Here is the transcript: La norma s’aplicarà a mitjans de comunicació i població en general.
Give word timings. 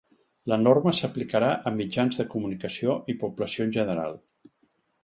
La 0.51 0.57
norma 0.61 0.93
s’aplicarà 0.99 1.51
a 1.57 1.75
mitjans 1.75 2.17
de 2.23 2.27
comunicació 2.33 2.97
i 3.15 3.21
població 3.27 3.69
en 3.71 3.79
general. 3.79 4.21